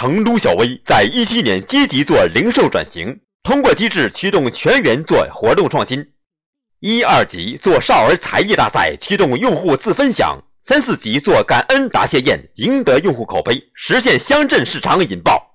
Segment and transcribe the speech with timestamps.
[0.00, 6.06] 成都小微在一七年积极做零售转型通过机制驱动全员做活动创新。
[6.78, 10.38] 一二级做少儿才艺大赛驱动用户自分享。
[10.62, 15.47] 三四级做感恩答谢宴赢得用户口碑实现乡镇市场引爆。